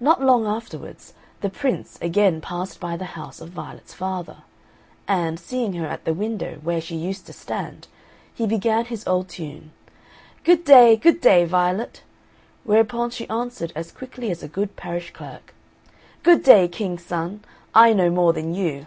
[0.00, 4.38] Not long afterwards, the Prince again passed by the house of Violet's father;
[5.06, 7.86] and, seeing her at the window where she used to stand,
[8.34, 9.70] he began his old tune,
[10.42, 12.02] "Good day, good day, Violet!"
[12.64, 15.54] Whereupon she answered as quickly as a good parish clerk,
[16.24, 17.44] "Good day, King's son!
[17.72, 18.86] I know more than you."